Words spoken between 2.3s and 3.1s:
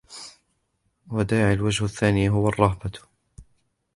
الرَّهْبَةُ